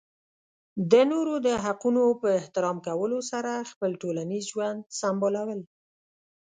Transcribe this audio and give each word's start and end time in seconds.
د 0.91 0.93
نورو 1.11 1.33
د 1.47 1.49
حقونو 1.63 2.03
په 2.21 2.27
احترام 2.39 2.77
کولو 2.87 3.19
سره 3.31 3.53
خپل 3.71 3.91
ټولنیز 4.01 4.43
ژوند 4.51 4.81
سمبالول. 4.99 5.61